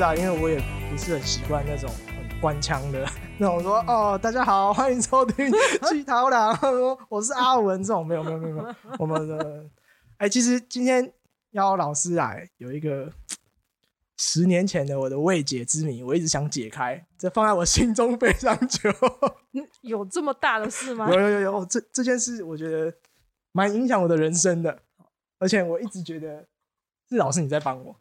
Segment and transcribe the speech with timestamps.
[0.00, 0.58] 因为我也
[0.90, 3.06] 不是很习惯那种很官腔的
[3.38, 5.52] 那种说哦，大家好，欢迎收听
[5.90, 6.58] 七桃两，
[7.10, 9.66] 我是阿文这种没有没有没有没有，我们的
[10.16, 11.12] 哎，其实今天
[11.50, 13.12] 邀老师来有一个
[14.16, 18.90] 十年前的我的未解之谜，我一直想解开，这放在我心中非常久。
[19.82, 21.10] 有这么大的事吗？
[21.12, 22.90] 有有有有，这这件事我觉得
[23.52, 24.80] 蛮影响我的人生的，
[25.38, 26.46] 而且我一直觉得
[27.10, 27.94] 是老师你在帮我。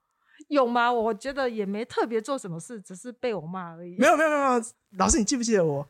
[0.49, 0.91] 有吗？
[0.91, 3.95] 我觉得也没特别做什么事，只是被我骂而已。
[3.97, 4.63] 没有没有没有，
[4.97, 5.87] 老师，你记不记得我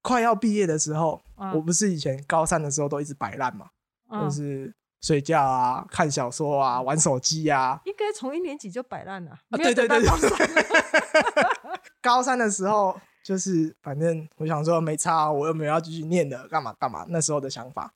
[0.00, 1.20] 快要毕业的时候，
[1.54, 3.68] 我不是以前高三的时候都一直摆烂嘛，
[4.10, 7.80] 就是睡觉啊、看小说啊、玩手机啊。
[7.84, 9.36] 应该从一年级就摆烂了。
[9.50, 10.08] 对对对对。
[12.00, 17.04] 高三的时候，就是反正我想说没差，我又没有要继续念的，干嘛干嘛。
[17.08, 17.92] 那时候的想法。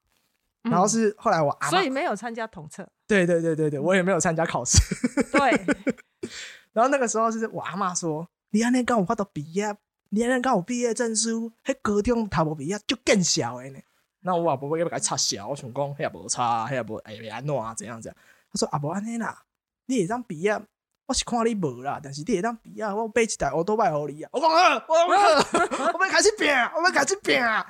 [0.71, 2.87] 然后是后来我阿所以没有参加统测。
[3.07, 4.79] 对对对对对，我也没有参加考试。
[5.33, 6.31] 对。
[6.73, 9.77] 然后那个时候是我阿妈说：“你安尼跟我发到毕业，
[10.11, 13.79] 你安尼跟我毕业证书，迄高中读无毕业就更小的呢。”
[14.21, 17.73] 那我阿伯要不给插小，我想讲迄也无差，迄也无哎呀安怎啊？
[17.75, 18.17] 怎样怎样？
[18.53, 19.45] 他说：“阿伯安尼啦，
[19.87, 20.61] 你会当毕业，
[21.07, 24.31] 我是看你无啦，但是你会当毕业，我背一台我都拜好你啊！
[24.33, 27.39] 我讲啊，我我我们开始拼，我们开始拼。
[27.39, 27.65] 然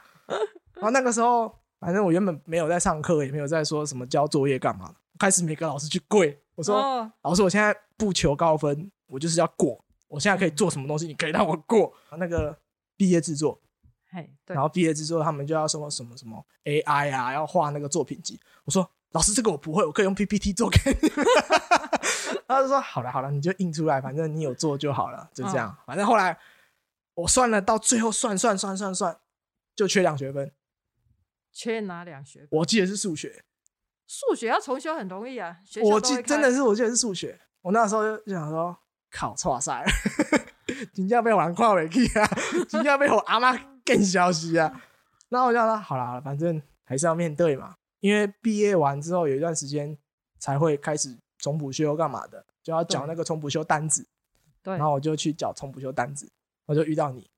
[0.80, 1.54] 后那个时候。
[1.78, 4.94] 反正我原本没有在上课，也没有在说什么交作业干嘛。
[5.18, 9.82] 开始每个老师去跪，我说：“老师，我现在不求高分，我就是要过。
[10.08, 12.56] 我现在可以做什么东西，你可以让我过。”那个
[12.96, 13.58] 毕业制作，
[14.10, 18.38] 嘿，然后毕业制作他们就要什么什么什么 AI 啊，要画那个作品集。
[18.64, 21.08] 我说：“老师，这个我不会，我可以用 PPT 做给你。
[22.46, 25.74] ”他就说：“好了好了，你就印出来，反正你有做就好了，就这样。
[25.86, 26.38] 反正后来
[27.14, 29.16] 我算了，到最后算算算算算，
[29.74, 30.52] 就缺两学分。”
[31.56, 32.46] 缺哪两学？
[32.50, 33.42] 我记得是数学，
[34.06, 35.56] 数学要重修很容易啊。
[35.82, 37.40] 我记真的是，我记得是数学。
[37.62, 38.76] 我那时候就想说，
[39.10, 39.82] 考错赛，
[40.92, 42.28] 真正被我跨回去啊，
[42.68, 43.56] 真正被我阿妈
[43.86, 44.70] 更消息啊。
[45.30, 47.74] 然后我就说，好了好了，反正还是要面对嘛。
[48.00, 49.96] 因为毕业完之后有一段时间
[50.38, 54.06] 才会开始重补修干嘛的，就要缴那个重补修单子。
[54.62, 54.76] 对。
[54.76, 56.30] 然后我就去缴重补修单子，
[56.66, 57.30] 我就遇到你。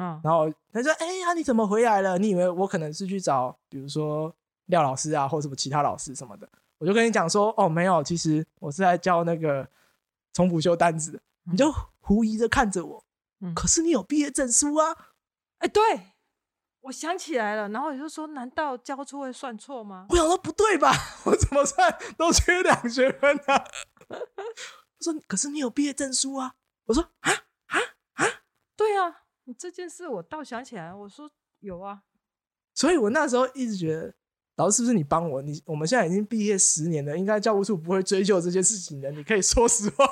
[0.00, 2.16] 嗯，然后他说：“哎呀，你怎么回来了？
[2.18, 4.32] 你以为我可能是去找，比如说
[4.66, 6.48] 廖老师啊，或什么其他老师什么的？
[6.78, 9.68] 我就跟你讲说，哦，没有，其实我是在教那个
[10.32, 11.20] 重补修单子。
[11.50, 13.04] 你就狐疑的看着我，
[13.40, 14.94] 嗯，可是你有毕业证书啊？
[15.58, 15.82] 哎，对，
[16.82, 17.68] 我想起来了。
[17.70, 20.06] 然后我就说，难道教出会算错吗？
[20.10, 20.92] 我想说不对吧？
[21.26, 23.64] 我怎么算都缺两学分啊？
[24.06, 24.14] 他
[25.00, 26.54] 说，可是你有毕业证书啊？
[26.84, 27.32] 我说，啊
[27.66, 27.78] 啊
[28.14, 28.26] 啊，
[28.76, 29.22] 对啊。”
[29.54, 32.02] 这件事我倒想起来，我说有啊，
[32.74, 34.14] 所以我那时候一直觉得，
[34.56, 35.42] 老师是不是你帮我？
[35.42, 39.10] 你我们现在已经毕业十年了，应该教务处不会追究这件事情的。
[39.10, 40.06] 你可以说实话。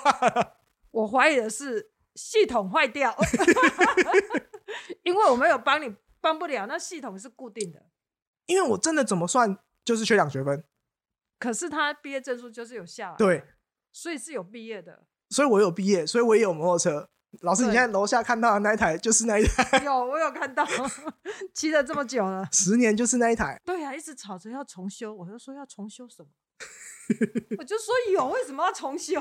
[0.92, 3.14] 我怀疑的是系统坏掉，
[5.04, 6.66] 因为我没有帮你，帮不了。
[6.66, 7.86] 那系统是固定的，
[8.46, 10.64] 因为我真的怎么算就是缺两学分。
[11.38, 13.44] 可是他毕业证书就是有效，对，
[13.92, 15.06] 所以是有毕业的。
[15.28, 17.10] 所以我有毕业，所以我也有摩托车。
[17.42, 19.82] 老师，你现在楼下看到的那一台就是那一台。
[19.84, 20.66] 有，我有看到，
[21.52, 23.60] 骑了这么久了， 十年就是那一台。
[23.64, 26.28] 对呀，一直吵着要重修，我就说要重修什么？
[27.58, 29.20] 我就说有，为什么要重修？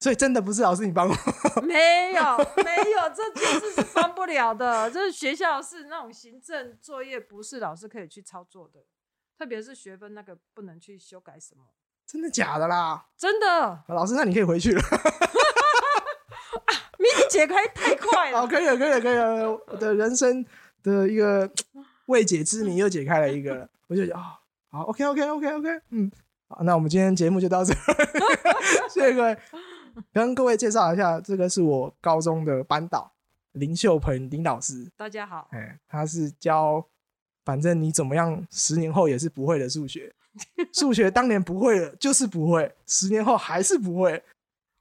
[0.00, 1.14] 所以真的不是老师你帮我？
[1.62, 4.90] 没有，没有，这件事是帮不了的。
[4.90, 8.84] 这是学校是那种行政作业，不是老师可以去操作的。
[9.38, 11.64] 特别是学分那个，不能去修改什么。
[12.06, 13.06] 真的假的啦？
[13.16, 13.82] 真的。
[13.88, 14.82] 老师，那你可以回去了。
[17.34, 19.50] 解开太快了， 哦，可以了，可以了，可以了。
[19.66, 20.44] 我的人生
[20.84, 21.50] 的一个
[22.06, 24.38] 未解之谜又解开了一个了， 我就觉得啊，
[24.70, 26.10] 好，OK，OK，OK，OK，嗯，
[26.46, 27.74] 好，那我们今天节目就到这，
[28.88, 29.36] 谢谢各位，
[30.12, 33.12] 跟各位介绍一下，这个是我高中的班导
[33.52, 36.86] 林秀鹏林老师，大家好，哎，他是教，
[37.44, 40.14] 反正你怎么样，十年后也是不会的数学，
[40.72, 44.22] 数学当年不会了，就是不会，十年后还是不会。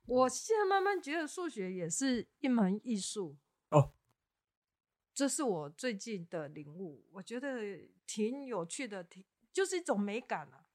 [0.06, 3.38] 我现在慢慢觉得数学也是一门艺术
[3.70, 3.94] 哦，
[5.14, 7.06] 这是我最近的领悟。
[7.14, 9.24] 我觉得挺有趣的，挺
[9.54, 10.66] 就是一种美感啊。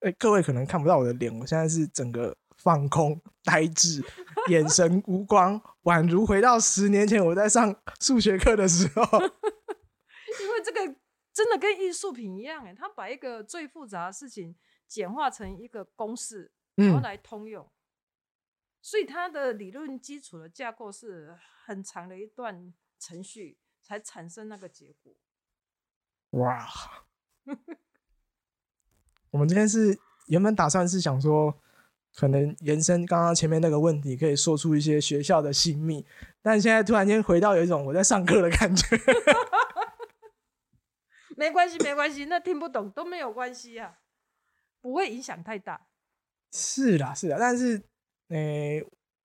[0.00, 4.02] 哎，各位可能看不到我的脸，我现在是整个放空、呆滞，
[4.48, 9.02] 眼神无光，宛如回到十年前我在上数学课的时候。
[10.40, 10.96] 因为这个
[11.32, 14.56] 真的跟艺术品一样，哎，他把一个最复杂的事情
[14.86, 16.52] 简化成一个公式。
[16.76, 17.68] 然后来通用，
[18.82, 25.14] 所以它的理论基础的架构是很长的一段程序才产生那个结果。
[26.30, 26.66] 哇！
[29.30, 31.60] 我们今天是原本打算是想说
[32.14, 36.06] 可能延伸刚刚前面那个问题，可以说出一些学校的秘密。
[36.42, 38.96] 但现在突然间回到有一种我在上课的感觉。
[41.36, 43.98] 没关系，没关系，那听不懂都没有关系啊，
[44.80, 45.86] 不会影响太大。
[46.56, 47.80] 是啦，是啦，但是，
[48.28, 48.82] 诶，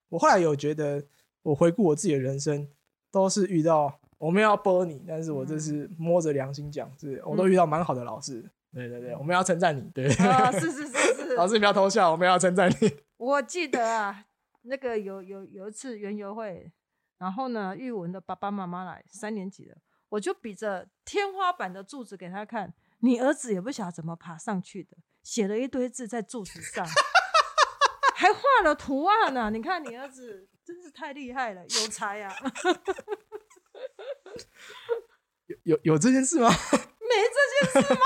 [0.10, 1.02] 我后来有觉得，
[1.44, 2.68] 我回顾我自己的人生，
[3.10, 8.44] 都是遇到我们要播你，但是我这是摸着良心讲，是我都遇到蛮好的老师。
[8.74, 12.92] 对对对，我们要称赞你，对，啊， 是是是是，老师你不要偷笑，我们要称赞你。
[13.18, 14.26] 我记得啊，
[14.64, 16.72] 那个有有有一次园游会，
[17.18, 19.78] 然后呢，玉文的爸爸妈妈来，三年级的。
[20.10, 26.86] 我就比着天花板的柱子给他看，你儿子也不晓得怎么爬上去的，写了一堆字在柱子上，
[28.22, 29.50] 还画了图案呢。
[29.50, 32.32] 你看你儿子真是太厉害了，有才啊！
[35.48, 36.48] 有有有这件事吗？
[36.50, 37.16] 没
[37.74, 38.00] 这件事吗？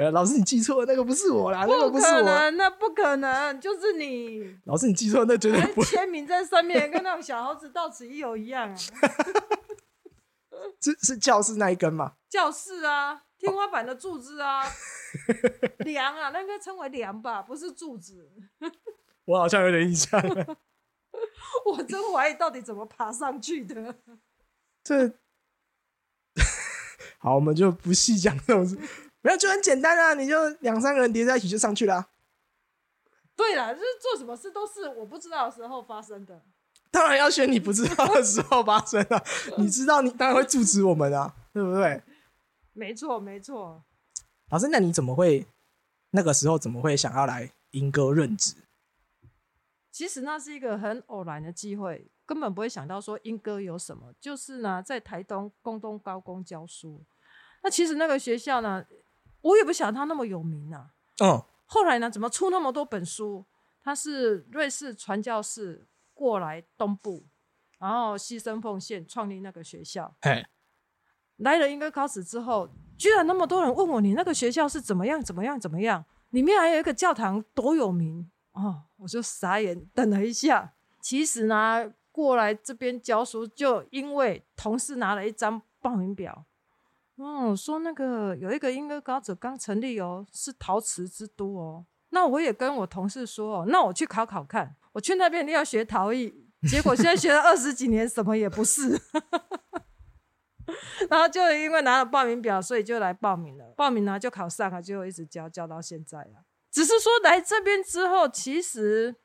[0.12, 4.56] 老师你记错了，那个不是我啦，那个不是我，那不可能，就是你。
[4.64, 8.76] 老师你记错，那绝对不 签名在上面，跟那种小猴子到此一游一样啊。
[10.80, 12.16] 是是教室那一根吗？
[12.28, 14.64] 教室啊，天花板的柱子啊，
[15.78, 18.30] 梁啊，那应该称为梁吧，不是柱子。
[19.26, 20.20] 我好像有点印象。
[21.64, 23.96] 我真怀疑到底怎么爬上去的。
[24.82, 25.12] 这
[27.18, 28.76] 好，我们就不细讲这种事。
[29.22, 32.10] 没有，就很简单啊，你就两三个人叠在一起就上去了。
[33.36, 36.42] 对了，就是做什么事都是我不知道的时候发生的。
[36.94, 39.20] 当然要选你不知道的时候发生啊！
[39.58, 42.00] 你知道，你当然会阻止我们啊，对不对？
[42.72, 43.82] 没错，没错。
[44.50, 45.44] 老师，那你怎么会
[46.10, 48.54] 那个时候怎么会想要来英歌任职？
[49.90, 54.12] 其实那是一个很偶然的机会，根本不会想到说英歌有什么。
[54.20, 57.04] 就是呢，在台东工东高工教书。
[57.64, 58.84] 那其实那个学校呢，
[59.40, 60.90] 我也不晓得它那么有名啊。
[61.24, 61.42] 嗯。
[61.66, 63.44] 后来呢，怎么出那么多本书？
[63.82, 65.88] 它是瑞士传教士。
[66.14, 67.26] 过来东部，
[67.78, 70.14] 然后牺牲奉献，创立那个学校。
[70.20, 70.48] 哎，
[71.36, 75.20] 来了英歌高职之后，居然那么多人问我，你那个学校是怎么样？
[75.20, 75.60] 怎么样？
[75.60, 76.04] 怎么样？
[76.30, 78.84] 里面还有一个教堂，多有名哦！
[78.96, 80.72] 我就傻眼，等了一下。
[81.00, 86.44] 其实呢，过来这边教书，就因为同事拿了一张报名表，
[87.16, 91.84] 哦，说那个有一个英歌高职刚成立哦，是陶瓷之都哦。
[92.10, 94.74] 那我也跟我同事说，哦，那我去考考看。
[94.94, 96.32] 我去那边一定要学陶艺，
[96.68, 99.00] 结果现在学了二十几年，什么也不是。
[101.10, 103.74] 然后就因为拿了报名表，所以就来报名了。
[103.76, 106.44] 报名了就考上了，就一直教教到现在了。
[106.70, 109.16] 只是说来这边之后，其实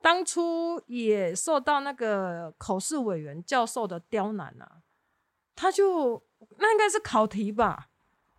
[0.00, 4.82] 当初也受到那个口试委员教授的刁难啊。
[5.54, 6.24] 他就
[6.58, 7.90] 那应该是考题吧？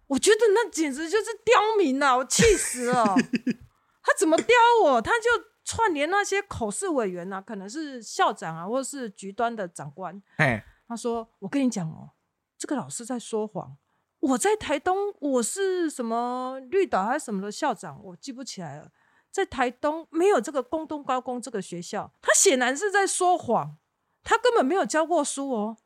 [0.08, 2.18] 我觉得那简直就是刁民啊！
[2.18, 3.16] 我气死了。
[4.04, 5.02] 他怎么刁我？
[5.02, 5.53] 他就。
[5.66, 10.22] 串联那些口试委员呐，可能是校长啊，或者是局端的长官。
[10.36, 12.12] 哎，他说：“我跟你讲哦，
[12.58, 13.78] 这个老师在说谎。
[14.20, 18.92] 我在台东，我是什么绿岛还是什么的校长，我记不起来了。
[19.32, 23.78] 在台东没有这个工东高工这个学校，他显然是在说谎。
[24.24, 25.78] 他根本没有教过书哦，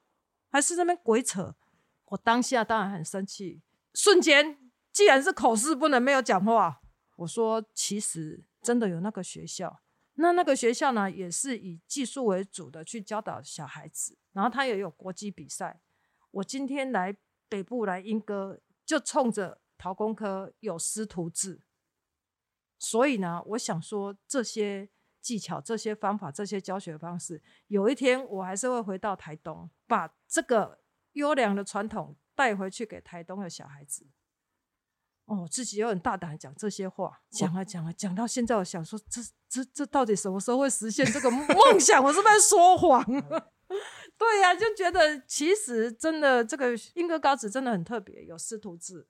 [0.50, 1.56] 还是在那边鬼扯。
[2.06, 3.62] 我当下当然很生气，
[3.94, 4.58] 瞬间
[4.92, 6.82] 既然是口试，不能没有讲话。
[7.18, 9.82] 我说，其实。”真的有那个学校，
[10.16, 15.80] 那那个学校呢，也是以技术为主的去教导小孩子，然后他也有国际比赛。
[16.32, 17.16] 我今天来
[17.48, 21.62] 北部来英歌，就冲着陶工科有师徒制，
[22.78, 24.90] 所以呢，我想说这些
[25.22, 30.82] 技巧、这些方法、这些教学方式，有一天我还是会回到台东，把这个
[31.14, 34.08] 优良的传统带回去给台东的小孩子。
[35.28, 42.02] 哦，自己又很大胆讲这些话，讲啊讲啊，讲到现在，我想说，这这这到底什么时候会实现这个 梦想？
[42.02, 43.04] 我是不是在说谎？
[44.18, 49.06] 对呀，就觉得其实真的这个英歌高职真的很特别，有师徒制。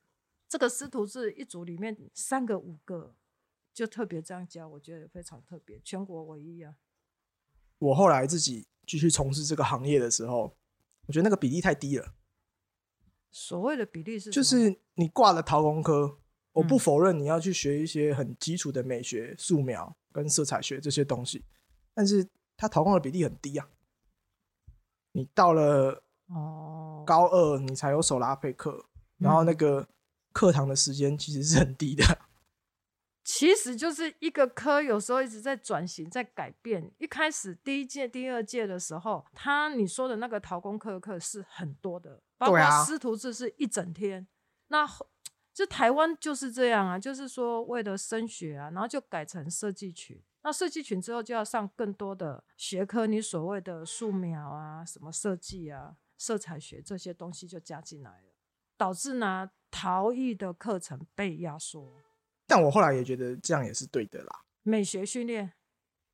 [0.50, 3.14] 这个师徒制一组里面三个五个，
[3.72, 6.74] 就特别这样教，我觉得非常特别，全国唯一啊。
[7.78, 10.58] 我后来自己继续从事这个行业的时候，
[11.06, 12.16] 我觉得那个比例太低了。
[13.32, 16.18] 所谓的比例是，就是你挂了陶工科，
[16.54, 21.44] 我不否认你要去学一些很基础的美学、素描跟色彩学这些东西，
[21.94, 23.70] 但是它陶工的比例很低啊。
[25.12, 28.86] 你到了哦高二，你才有手拉配课，
[29.18, 29.88] 然后那个
[30.32, 32.04] 课堂的时间其实是很低的。
[33.28, 36.90] 其实就是一个科，有时候一直在转型、在改变。
[36.98, 44.26] 一开始第一届、第二届的时候，他你说的那个陶工课课是很多的，包括师徒制是一整天。
[44.70, 44.88] 那
[45.54, 50.18] 就台湾就是这样啊，就是说为了升学啊，然后就改成设计群。
[50.44, 58.36] 那设计群之后就要上更多的学科，你所谓的素描啊、什么设计啊、色彩学这些东西就加进来了，
[58.78, 61.92] 导致呢陶艺的课程被压缩。
[62.48, 64.40] 但我后来也觉得这样也是对的啦。
[64.64, 65.54] 美学训练，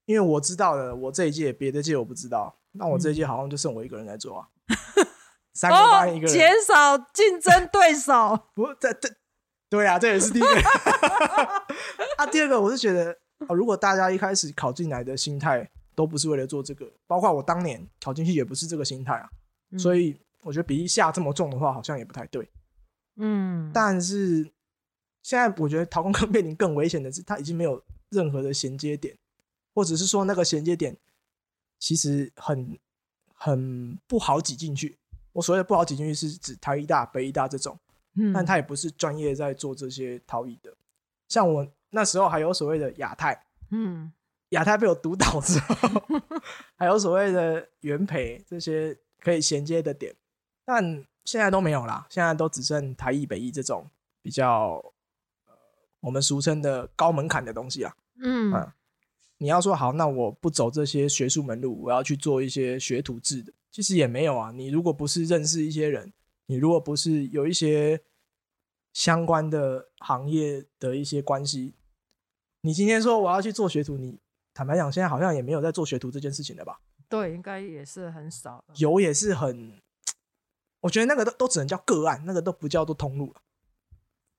[0.05, 4.47] 因为我知道了，我这一届别的届我不知道，那我这一届好像就剩我一个人在做啊。
[5.53, 8.39] 三个班一个人，减少竞争对手。
[8.55, 9.09] 不，这这。
[9.69, 10.47] 对啊，这也是第一个。
[12.17, 13.17] 啊，第二个我是觉得，
[13.49, 19.27] 如果大家一开始考进来的心态都不是为了做这个，包括我当年考进去也不是这个心态啊，
[19.77, 22.47] 所以我觉得比例下这么重的话，好像也不太对。
[23.15, 24.47] 嗯，但是
[25.23, 29.17] 现在我觉得陶工科面临更危险的是，它已经没有任何的衔接点，
[29.73, 30.95] 或者是说那个衔接点
[31.79, 32.77] 其实很
[33.33, 34.99] 很不好挤进去。
[35.31, 37.79] 我所谓的不好挤进去，是指台医大、北医大这种。
[38.31, 40.71] 但他也不是专业在做这些陶艺的，
[41.27, 44.13] 像我那时候还有所谓的亚太，嗯，
[44.49, 45.75] 亚太被我毒倒之后，
[46.77, 50.15] 还有所谓的原培这些可以衔接的点，
[50.63, 53.89] 但现在都没有啦，现在都只剩台艺、北艺这种
[54.21, 54.92] 比较呃
[56.03, 58.75] 我们俗称的高门槛的东西啊，嗯，啊
[59.37, 66.13] 你要说好，那我不走这些学术门路，我要去做一些学徒制的，其实也没有啊，你如果不是认识一些人。
[66.47, 68.01] 你如果不是有一些
[68.91, 71.73] 相关的行业的一些关系，
[72.61, 74.19] 你今天说我要去做学徒，你
[74.53, 76.81] 坦白讲，现在好像也没有在做学徒这件事情了吧？
[77.07, 78.61] 对，应该也是很少。
[78.75, 79.81] 有也是很，
[80.81, 83.41] 我觉得那个都都只能叫个案，那个都不叫做通路了。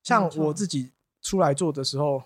[0.03, 0.91] 像我自己
[1.25, 2.23] 出来做的时候，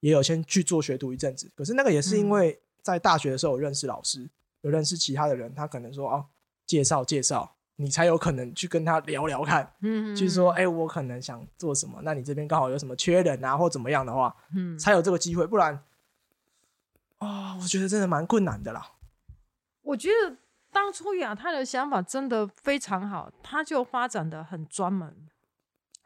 [0.00, 4.30] 也有先去做学徒一阵子，可是那个也是因为在大学的时候有认识老师，
[4.62, 6.26] 有认识其他的人，他可能说哦，
[6.66, 7.56] 介绍介绍。
[7.76, 15.82] 你才有可能去跟他聊聊看，嗯，就是说，哎，我可能想做什么，那你这边刚好有什么缺人啊，或怎么样的话，嗯，才有这个机会，不然，
[17.18, 18.92] 啊，我觉得真的蛮困难的啦。
[19.80, 20.36] 我觉得
[20.70, 25.28] 当初亚太的想法真的非常好，他就发展的很专门，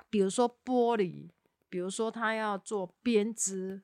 [0.09, 1.29] 比如说玻璃，
[1.69, 3.83] 比如说他要做编织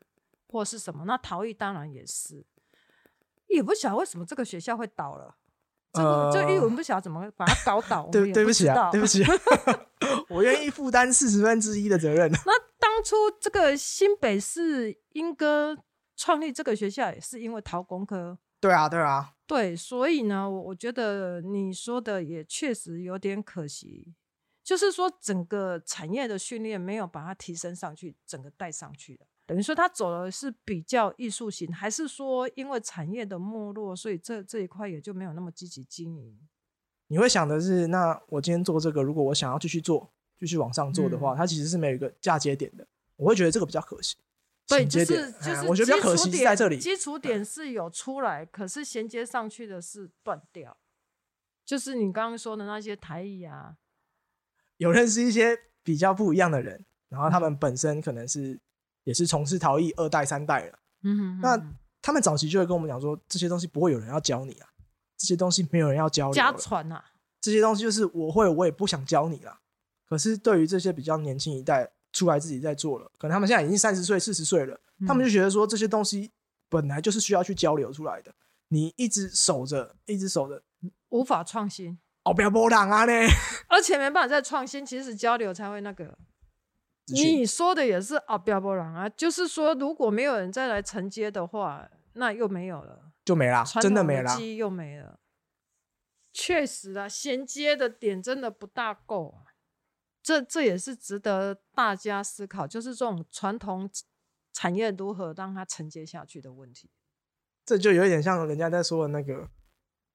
[0.48, 2.44] 或是什么，那陶艺当然也是，
[3.48, 5.36] 也不晓得为什么这个学校会倒了。
[5.94, 9.22] 这个就因为我们不晓得怎么把它搞倒， 对对不起啊，对不起，
[10.30, 12.32] 我愿意负担四十分之一的责任。
[12.32, 15.76] 那当初这个新北市英歌
[16.16, 24.14] 创立这个学校也是因为陶工科，对啊，对啊，对，所以呢，我我觉得你说的也确实有点可惜，
[24.72, 29.26] 就是说整个产业的训练没有把它提升上去，整个带上去的。
[29.44, 36.40] 等于说他走的是比较艺术型，还是说因为产业的没落，所以这这一块也就没有那么积极经营？
[37.08, 42.86] 你会想的是，那我今天做这个，如果我想要继续做，继续往上做的话，它其实是没有一个嫁接点的。
[43.16, 44.16] 我会觉得这个比较可惜。
[44.66, 46.78] 对，就是就是，我觉得比较可惜在这里。
[46.78, 50.74] 基础点是有出来，可是衔接上去的是断掉。
[51.62, 53.76] 就是你刚刚说的那些台艺啊，
[54.82, 58.60] 有认识一些比较不一样的人，然后他们本身可能是。
[59.04, 61.60] 也是从事陶艺二代三代了，嗯，那
[62.00, 64.68] 他们早期就会跟我们讲说，这些东西不会有人要教你啊，
[65.18, 67.04] 这些东西没有人要教你，家传啊，
[67.40, 69.58] 这些东西就是我会，我也不想教你了。
[70.08, 76.30] 可是对于这些比较年轻一代出来自己在做了，可能他们现在已经三十岁、四十岁了，他们就觉得说这些东西
[76.68, 78.32] 本来就是需要去交流出来的，
[78.68, 80.62] 你一直守着，一直守着，
[81.08, 83.12] 无法创新，啊呢，
[83.68, 86.18] 而且没办法再创新，其实交流才会那个。
[87.12, 95.18] 你说的也是啊，标波浪啊，就是说，如果没有人再来承接的话，那又没有了，就没了，真的没了，又没了。
[96.32, 99.52] 确实啊，衔接的点真的不大够啊，
[100.22, 103.90] 这这也是值得大家思考，就是这种传统
[104.52, 106.88] 产业如何让它承接下去的问题。
[107.66, 109.50] 这就有点像人家在说的那个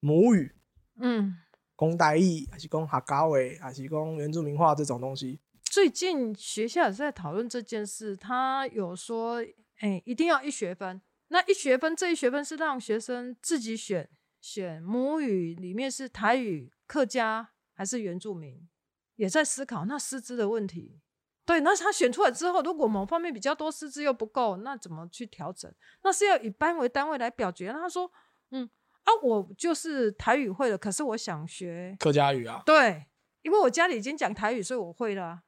[0.00, 0.56] 母语，
[1.00, 1.38] 嗯，
[1.78, 5.38] 公代译还是公哈嘎伟还是公原住民话这种东西。
[5.62, 9.40] 最近学校也在讨论这件事，他有说，
[9.78, 11.00] 哎，一定要一学分。
[11.28, 18.68] 那一学分，这一学分是让学生自己选，选母语里面是台语、客家还是原住民，
[19.14, 20.98] 也在思考那师资的问题。
[21.46, 25.72] 对，那他选出来之后，如果某方面比较多师资又不够，那怎么去调整？
[26.02, 27.72] 那是要以班为单位来表决。
[27.72, 28.10] 他说，
[28.50, 28.68] 嗯，
[29.08, 32.62] 啊，我就是台语会了，可是我想学客家语啊。
[32.66, 33.06] 对，
[33.40, 35.40] 因为我家里已经讲台语，所以我会了。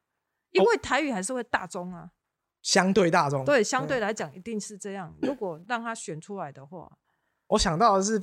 [0.52, 2.10] 因为台语还是会大中啊，
[2.62, 5.14] 相对大众，对，相对来讲一定是这样。
[5.22, 6.90] 如果让他选出来的话，
[7.48, 8.18] 我想到的是，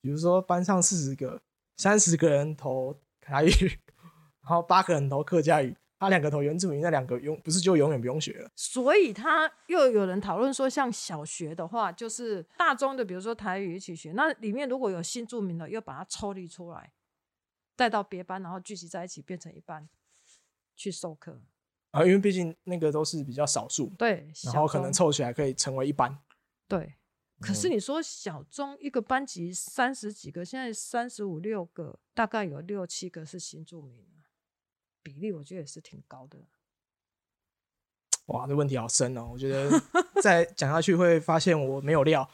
[0.00, 1.40] 比如说班上四十个，
[1.76, 3.80] 三十个人投台语，
[4.42, 8.50] 然后八个人投客家语，他两个投原住民，那两个永不是就永远不用学了？
[8.54, 16.92] 所以他又有人讨论说，像小学的话，就是大中的，比如说台语一起学，那里面如果有新住民的，又把它抽离出来，
[17.74, 19.88] 带到别班，然后聚集在一起变成一班
[20.76, 21.40] 去授课。
[21.90, 26.16] 啊，因为毕竟那个都是比较少数，对，然后可能凑起来可以成为一班。
[26.68, 26.94] 对，
[27.40, 34.06] 可是你说小中一个班级三十几个，现在三十五六个，大概有六七个是新住民。
[35.08, 36.38] 比例我觉得也是挺高的。
[38.26, 39.26] 哇，这问题好深哦！
[39.32, 39.70] 我觉得
[40.20, 42.28] 再讲下去会发现我没有料。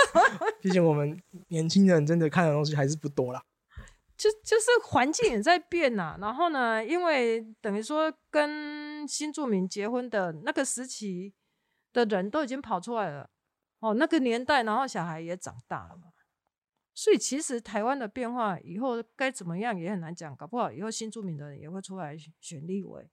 [0.60, 1.18] 毕竟我们
[1.48, 3.42] 年轻人真的看的东西还是不多啦。
[4.14, 6.18] 就就是环境也在变呐。
[6.20, 11.32] 然后呢，因为等于说跟新住民结婚的那个时期
[11.94, 13.30] 的人都已经跑出来了。
[13.78, 16.08] 哦，那个年代，然后小孩也长大了嘛。
[16.98, 23.08] 所以其实台湾的变化以后该怎么样也很难讲，搞不好以后新住民的人也会出来选立委，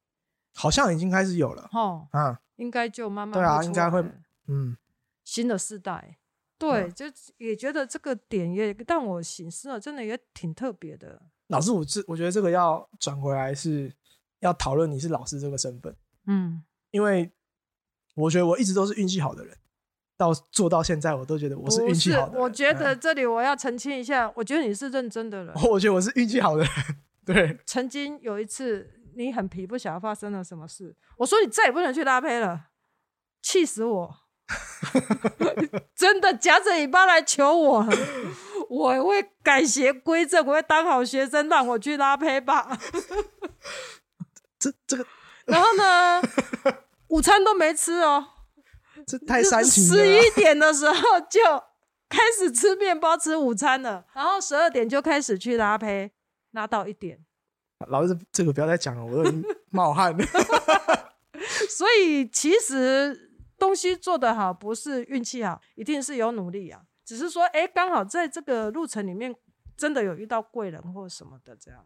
[0.56, 4.04] 好像已经开始有了，哦，啊，应该就慢慢对啊，应该会，
[4.48, 4.75] 嗯，
[5.24, 6.18] 新的世代，
[6.58, 7.06] 对，就
[7.38, 11.22] 也觉得这个点也但我醒思了，真的也挺特别的。
[11.50, 13.94] 老师，我这我觉得这个要转回来是
[14.39, 17.32] 要讨论你是老师这个身份，嗯，因为
[18.15, 19.56] 我觉得我一直都是运气好的人。
[20.17, 22.39] 到做到现在，我都觉得我是运气好的。
[22.39, 25.53] 我觉得这里我要澄清一下，我觉得你是认真的人。
[25.69, 26.72] 我觉得我是运气好的人。
[27.25, 32.67] 对，曾经有一次你很皮，不晓得发生了什么事，我说你再也不能去拉胚了，
[33.41, 34.15] 气死我！
[35.95, 37.84] 真的夹着尾巴来求我，
[38.69, 42.77] 我会改邪归正，我会当好学生，让我去拉胚吧。
[44.60, 45.05] 这这个，
[45.45, 46.22] 然后呢，
[47.10, 48.27] 午餐都没吃哦。
[49.08, 49.96] 这太煽情了！
[49.96, 50.94] 十一点的时候
[51.30, 51.39] 就
[52.10, 56.12] 开始吃面包、吃午餐了，然后十二点就开始去拉胚，
[56.52, 57.24] 拉到一点。
[57.88, 60.26] 老师，这个不要再讲了，我都已经冒汗了。
[61.70, 66.82] 所以其实东西做得好，不是运气好，一定是有努力啊。
[67.04, 69.36] 只是说，哎，刚好在这个路程里面，
[69.76, 71.86] 真的有遇到贵人或什么的这样。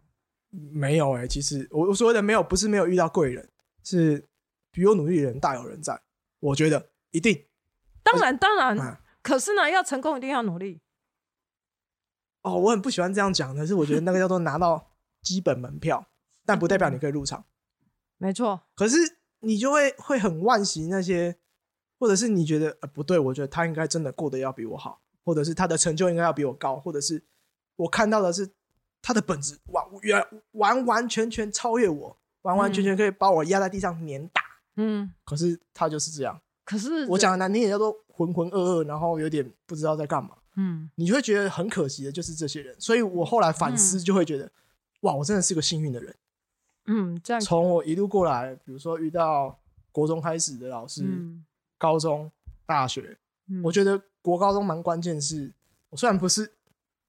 [0.51, 3.49] 没有哎，其实我我所谓的没有，不是没有遇到贵人，
[3.83, 4.27] 是
[4.71, 5.99] 比我努力的人大有人在。
[6.39, 6.88] 我觉得。
[7.11, 7.47] 一定，
[8.03, 10.81] 当然当然，可是呢，要成功一定要努力。
[12.41, 14.91] 哦，我很不喜欢这样讲，可是我觉得那个叫做拿到
[15.21, 16.07] 基本门票，
[16.45, 17.45] 但不代表你可以入场。
[18.17, 18.97] 没错，可是
[19.39, 21.37] 你就会会很惋惜那些，
[21.97, 27.25] 或者是你觉得呃不对，我觉得他应该真的过得要比我好，或者是他的成就应该要比我高，或者是
[27.75, 28.51] 我看到的是
[29.01, 34.41] 他的本质完完完完全全超越我，完完全全可以把我压在地上碾打。
[34.75, 36.41] 嗯，可是他就是这样。
[36.69, 40.35] 可是我讲的难听点叫做浑浑噩噩，然后有点不知道在干嘛。
[40.55, 42.79] 嗯，你会觉得很可惜的，就是这些人。
[42.79, 44.51] 所以我后来反思，就会觉得，
[45.01, 46.15] 哇，我真的是个幸运的人。
[46.85, 47.41] 嗯，这样。
[47.41, 49.57] 从我一路过来，比如说遇到
[49.91, 51.03] 国中开始的老师，
[51.79, 52.31] 高中、
[52.67, 53.17] 大学，
[53.63, 55.19] 我觉得国高中蛮关键。
[55.19, 55.51] 是
[55.89, 56.53] 我虽然不是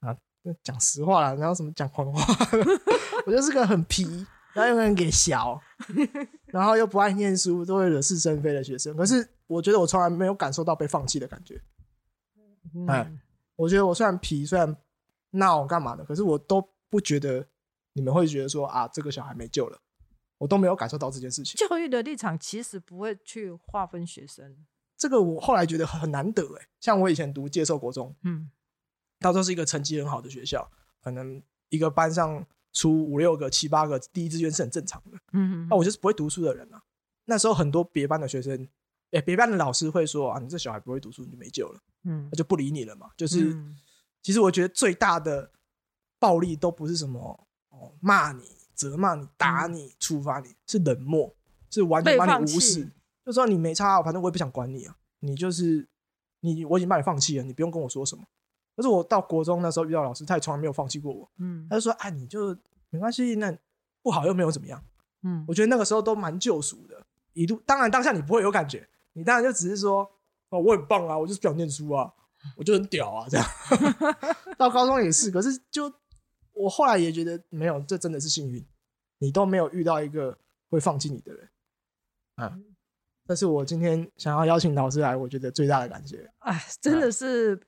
[0.01, 0.17] 啊，
[0.63, 2.49] 讲实话了，然后什么讲谎话，
[3.27, 4.27] 我就是个很皮。
[4.53, 5.61] 然后又很给小，
[6.47, 8.97] 然后又不爱念书，都会惹是生非的学生。
[8.97, 11.61] 可是我觉得我从来没有感受到被放弃的感觉。
[12.87, 13.13] 哎，
[13.57, 14.77] 我觉得我虽然皮，虽然
[15.31, 17.47] 闹干嘛的，可是我都不觉得
[17.93, 19.79] 你们会觉得说啊，这个小孩没救了。
[20.39, 21.55] 我都没有感受到这件事情。
[21.57, 24.57] 教育的立场其实不会去划分学生。
[24.97, 26.69] 这个我后来觉得很难得哎。
[26.81, 28.51] 像我以前读接受国中，嗯，
[29.19, 30.71] 到时候是一个成绩很好的学校，
[31.03, 32.47] 可能一个班上。
[32.73, 35.19] 出五六个、七八个第一志愿是很正常的。
[35.33, 36.81] 嗯，那我就是不会读书的人啊。
[37.25, 38.69] 那时候很多别班的学生，
[39.13, 41.81] 哎，别班的老师会说啊，你这小孩不会读书，你就没救了。
[42.05, 43.11] 嗯，那就不理你了嘛。
[43.17, 43.57] 就是，
[44.23, 45.51] 其实我觉得最大的
[46.19, 48.45] 暴力都不是什么哦，骂你、
[48.75, 51.35] 责骂你、打你、处罚你，是冷漠，
[51.71, 52.91] 是完全把你无视，
[53.25, 54.97] 就说你没差，反正我也不想管你啊。
[55.21, 55.89] 你就是
[56.41, 58.25] 你，我已经把你放弃了，你不用跟我说什么。
[58.77, 61.31] 可是我到国中那时候遇到老师，他也从来没有放弃过我。
[61.39, 62.57] 嗯，他就说：“哎，你就
[62.89, 63.55] 没关系，那
[64.01, 64.83] 不好又没有怎么样。”
[65.23, 67.05] 嗯，我觉得那个时候都蛮救赎的。
[67.35, 70.11] 一度当然当下你不会有感觉，你当然就只是说
[70.51, 72.13] ：“哦，我很棒啊，我就是不想念书啊，
[72.57, 73.47] 我就很屌啊。”这样。
[74.59, 75.93] 到高中也是，可是就
[76.53, 78.67] 我后来也觉得没有，这真的是幸运，
[79.19, 81.49] 你都没有遇到一个会放弃你的人。
[82.37, 82.59] 啊，
[83.27, 86.31] 这是我今天想要邀请老师来，我觉得最大的感觉。
[86.41, 87.61] 哎，真的是。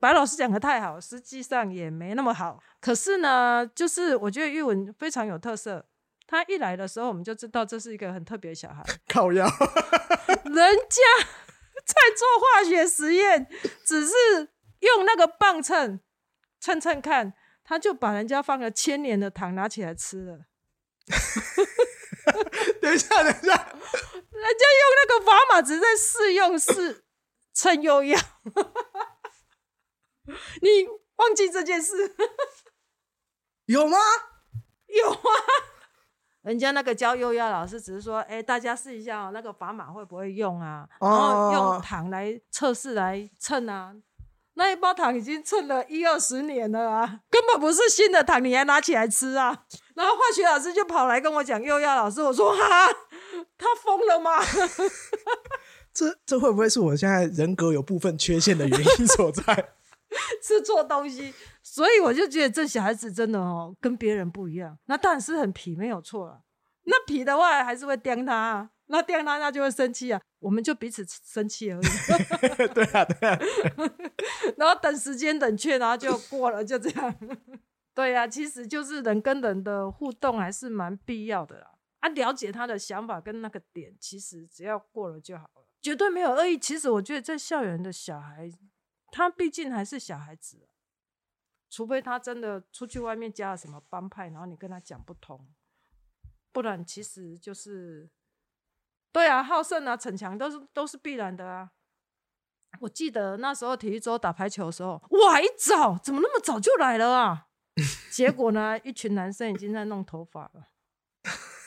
[0.00, 2.62] 白老师讲的太好，实际上也没那么好。
[2.80, 5.84] 可是呢，就是我觉得玉文非常有特色。
[6.28, 8.84] 他一来的时候，我们就知道这是一个很特别的小孩。
[9.08, 11.02] 靠药，人家
[11.86, 13.48] 在做化学实验，
[13.82, 14.12] 只是
[14.80, 15.98] 用那个磅秤
[16.60, 17.32] 称称看，
[17.64, 20.40] 他就把人家放了千年的糖拿起来吃了。
[22.82, 27.04] 等一下，等一下，人家用那个砝码只在试用试
[27.54, 28.20] 称优雅，
[30.60, 30.86] 你
[31.16, 32.14] 忘记这件事
[33.64, 33.96] 有吗？
[34.88, 35.20] 有啊，
[36.48, 40.88] 人家那个教优雅老师只是说，哎、大家试一下哦，那个砝码会不会用啊？
[40.98, 43.92] 然后用糖来测试来称啊。
[44.54, 49.64] 那一包糖已经称了一二十年了啊，根本不是新的糖，你还拿起来吃啊？
[49.94, 52.88] 然后化学老师就跑来跟我讲，幼亚老师，我说哈，
[53.58, 54.38] 他疯了吗？
[55.92, 59.74] 这这会不会是我现在人格有部分缺陷的原因所在？
[60.42, 64.78] 吃错东西，所以我就觉得这小孩子真的哦，跟别人不一样。
[64.86, 66.42] 那当然是很皮，没有错了。
[66.84, 71.82] 那皮的话还是会刁他、啊，那刁他他就会生气啊，我们就彼此生气而已。
[72.72, 73.38] 对啊，对啊。
[74.56, 77.14] 然后等时间冷却，然后就过了，就这样。
[77.94, 81.66] 对呀、啊，其实就是人跟人的互动还是蛮必要的啦。
[82.00, 86.56] 啊，了解他的想法跟那个点，其实只要过了就好了，绝对没有恶意。
[86.56, 88.50] 其实我觉得在校园的小孩，
[89.10, 90.68] 他毕竟还是小孩子，
[91.70, 95.48] 除非他真的出去外面加了什么帮派，然后你跟他讲不通，
[96.52, 98.08] 不然其实就是，
[99.12, 101.70] 对啊，好胜啊，逞强都是都是必然的啊。
[102.80, 107.46] 我记得那时候体育周打排球的时候，哇，一早怎么那么早就来了啊？
[108.10, 110.68] 结果呢，一群男生已经在弄头发了，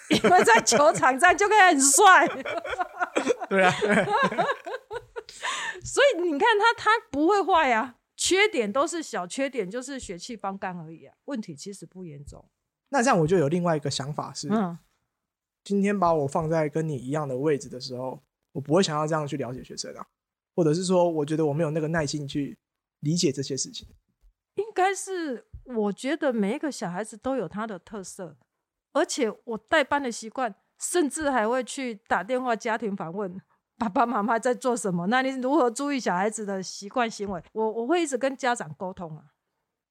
[0.10, 2.28] 因为在球场上就可以很帅。
[3.50, 3.74] 对啊，
[5.92, 11.14] 所以你看他，他不会坏呀、缺点都是小缺点，就是血气方刚而已啊。
[11.26, 12.46] 问题其实不严重。
[12.88, 14.80] 那这样我就有另外一个想法是，嗯，
[15.66, 18.24] 今天把我放在跟你一样的位置的时候，
[18.54, 20.08] 我不会想要这样去了解学生啊，
[20.56, 22.58] 或者是说，我觉得我没有那个耐心去
[23.02, 23.86] 理解这些事情。
[24.56, 28.38] 应该是我觉得每一个小孩子都有他的特色，
[28.94, 33.42] 而且我带班的习惯，甚至还会去打电话家庭访问
[33.82, 37.44] 爸爸妈妈在做什么，那你如何注意小孩子的习惯行为？
[37.52, 39.24] 我我会一直跟家长沟通啊。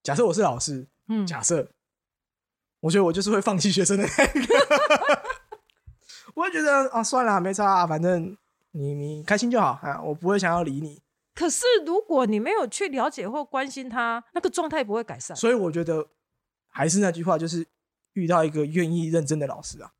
[0.04, 1.72] 假设我是老师，嗯，假设，
[2.78, 5.22] 我觉得我就是会放弃学生的那个，
[6.34, 8.36] 我会觉得啊，算了，没差啊，反正
[8.70, 11.02] 你你开心就好啊，我不会想要理你。
[11.34, 15.36] 可是如果你没有去了解或关心他，那个状态不会改善。
[15.36, 16.06] 所以我觉得
[16.68, 17.66] 还是那句话，就是
[18.12, 19.92] 遇到一个愿意认真的老师啊，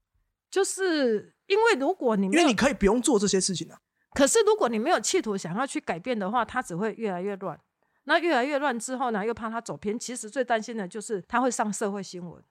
[0.48, 3.78] 就是因为如果你因为你可以不用做这些事情啊。
[4.14, 7.60] 可是如果你没有企图想要去改变的话，他只会越来越乱。
[8.04, 9.98] 那越来越乱之后呢，又怕他走偏。
[9.98, 12.42] 其实最担心的就是他会上社会新闻，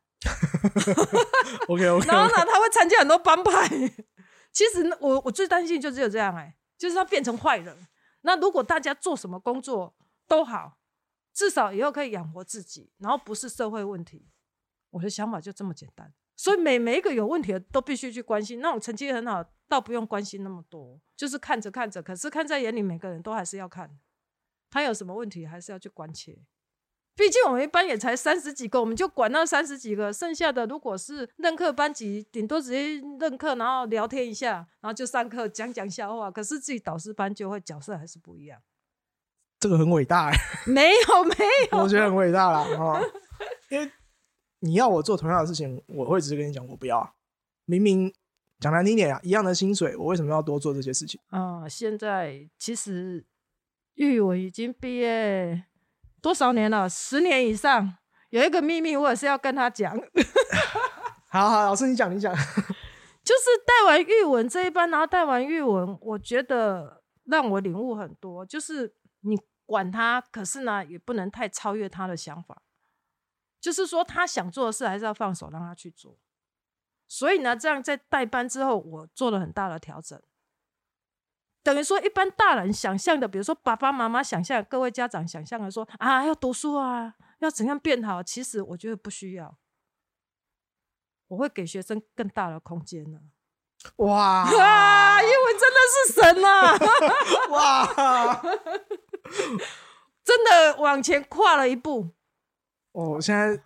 [1.68, 3.68] OK OK， 然后呢，他会参加很多帮派。
[4.52, 7.88] 其实呢我我最担心就只有这样哎、就是他变成坏人。
[8.22, 9.96] 那如果大家做什么工作
[10.28, 10.78] 都好，
[11.34, 14.28] 至少以后可以养活自己，然后不是社会问题。
[14.92, 16.14] 我的想法就这么简单。
[16.40, 18.62] 所以每每一个有问题的都必须去关心。
[18.62, 22.02] 那种成绩很好，倒不用关心那么多，就是看着看着。
[22.02, 24.00] 可是看在眼里，每个人都还是要看，
[24.70, 26.40] 他有什么问题还是要去关切。
[27.14, 36.32] 毕竟我们一班也才三十几个，我们就管那三十几个，剩下的如果是任课班级，顶多直接任课，然后聊天一下，然后就上课讲讲笑话。
[36.32, 38.62] 可是自己导师班就会角色还是不一样。
[39.60, 41.36] 这个很伟大、欸，没有没
[41.74, 42.62] 有，我觉得很伟大啦。
[42.78, 42.98] 哦，
[43.70, 43.92] 因为
[44.60, 47.12] 你要我做同样的事情，我会直接跟你讲，我不要啊。
[47.66, 48.14] 明明
[48.60, 51.20] 讲难听点啊，一样的薪水，我为什么要多做这些事情？
[51.30, 53.26] 啊、现在其实
[53.96, 55.64] 玉文已经毕业
[56.22, 56.90] 多少年了？
[56.90, 57.96] 十年以上。
[58.32, 60.00] 有一个秘密，我也是要跟他讲，
[61.32, 62.32] 好好，老师你讲，你讲。
[62.32, 72.62] 就是带完玉文这一班，然后带完玉文，我觉得让我领悟很多，就是你管他，可是呢，也不能太超越他的想法。
[73.60, 76.18] 就是说，他想做的事还是要放手让他去做。
[77.08, 80.22] 所以呢，这样在代班之后，我做了很大的调整。
[81.62, 89.58] 等于说，一般大人想象的，比如说爸爸妈妈想象，各位家长想象的说啊，要读书啊，要怎样变好，其实我觉得不需要。
[91.28, 93.20] 我会给学生更大的空间呢。
[93.98, 96.78] 哇啊，英文真的是神啊！
[97.52, 98.42] 哇！
[100.24, 102.16] 真的往前跨了一步。
[102.92, 103.62] 哦，我现在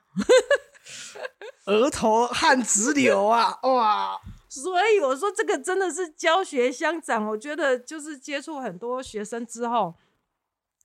[1.65, 3.57] 额头汗直流啊！
[3.63, 4.19] 哇！
[4.49, 7.27] 所以我说这个真的是教学相长。
[7.29, 9.95] 我觉得就是接触很多学生之后，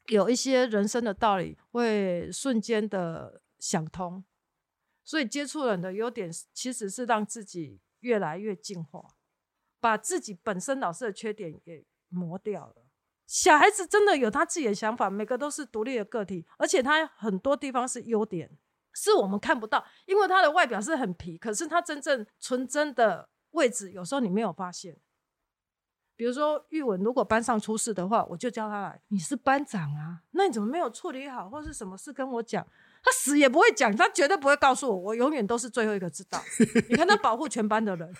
[0.06, 4.24] 有一些人生的道理会瞬间的想通。
[5.04, 9.02] 所以接触人的优点其实是让自己越来越进化，
[9.80, 12.87] 把自己本身老师的缺点也磨掉了。
[13.28, 18.50] 小孩子真的有他自己的想法，每个都是独立的个体，而且他很多地方是优点，
[18.94, 24.96] 是我们看不到，因为他的外表是很皮，可是他真正纯真的位置，有时候你没有发现。
[26.16, 29.00] 比如说玉文，如果班上出事的话，我就叫他来。
[29.08, 32.66] 你是班长啊，那你怎么没有处理好，或是什么事跟我讲？
[33.04, 36.42] 他死也不会讲，他绝对不会告诉我，我永远都是最后一个知道。
[36.88, 38.12] 你看他保护全班的人，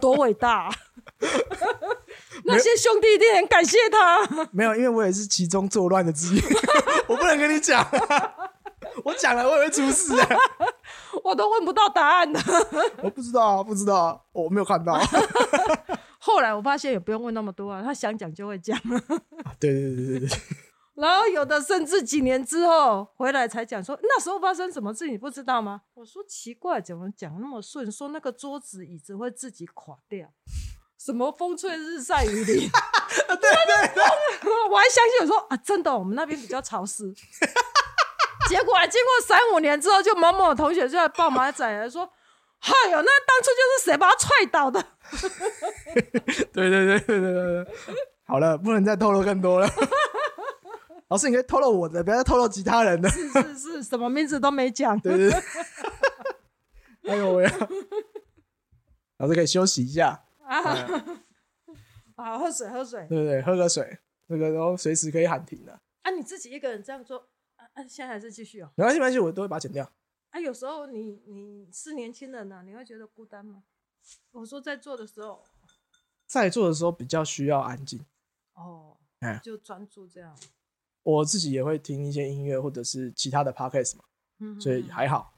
[0.00, 0.68] 多伟大！
[2.52, 4.46] 那些兄弟一定很感谢他。
[4.52, 6.40] 没有，因为我也是其中作乱的之一，
[7.08, 7.86] 我不能跟你讲，
[9.04, 10.28] 我讲了我也会出事啊。
[11.24, 12.40] 我都问不到答案的。
[13.02, 14.98] 我不知道啊，不知道，我没有看到。
[16.18, 18.78] 后来我发现也不用问那么多啊，他想讲就会讲。
[19.58, 20.38] 对对对对对。
[20.94, 25.80] 然后有的甚至几年之后回来才讲说，那时候发生什么事你不知道吗？
[25.94, 27.90] 我说奇怪，怎么讲那么顺？
[27.90, 30.28] 说那个桌子椅子会自己垮掉，
[31.02, 32.68] 什么风吹日晒雨淋，
[33.26, 34.04] 对 对对，
[34.70, 37.04] 我还相信我说啊，真的，我们那边比较潮湿。
[38.50, 42.02] 结果经过三五年之后，就某某同学就在报马仔来说。
[42.60, 44.84] 哎呦，那当初就是谁把他踹倒的？
[46.52, 47.66] 对对对对对对对，
[48.26, 49.70] 好了，不能再透露更多了。
[51.08, 53.08] 老师，你可以透露我的，不要再透露其他人的。
[53.08, 55.00] 是是是，什么名字都没讲。
[55.00, 55.42] 对对对。
[57.08, 57.50] 哎呦喂！
[59.16, 60.24] 老师可以休息一下。
[60.56, 61.24] 啊。
[62.16, 63.06] 好，喝水喝水。
[63.08, 65.80] 对对对，喝个水，那个然后随时可以喊停的。
[66.02, 68.70] 啊，你自己一个人这样做，啊啊，现在还是继续哦。
[68.76, 69.90] 没关系没关系，我都会把它剪掉。
[70.30, 73.62] 啊，有时候你你是年轻人呢，你会觉得孤单吗？
[74.32, 75.44] 我说在做的时候，
[76.26, 78.04] 在做的时候比较需要安静。
[78.54, 80.36] 哦，哎，就专注这样。
[81.02, 84.04] 我自己也会听一些音乐或者是其他的 podcast 嘛，
[84.40, 85.32] 嗯，所以还好。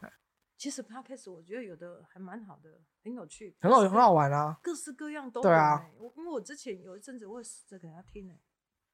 [0.63, 2.71] 其实 podcast 我觉得有的还蛮好的，
[3.03, 5.85] 很有趣，很好很好玩啊，各式各样都对啊。
[5.99, 8.35] 我因为我之前有一阵子会试着给他听呢。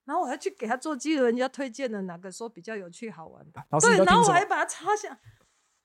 [0.06, 5.18] 然后我还去给他做记录，人家推荐的哪个说比较有趣好玩的，对，然后我还把它插下。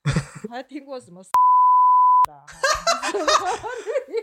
[0.47, 1.21] 我还听过什么？
[1.21, 2.45] 哈哈
[3.11, 3.67] 哈哈哈！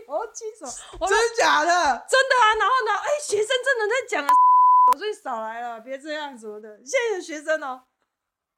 [0.07, 0.65] 我记什
[0.97, 1.07] 么？
[1.07, 1.69] 真假的？
[2.09, 2.55] 真的啊！
[2.57, 2.91] 然后呢？
[2.97, 4.33] 哎，学生真的在讲啊！
[4.91, 6.77] 我说你少来了，别这样子的。
[6.83, 7.83] 现在的学生哦，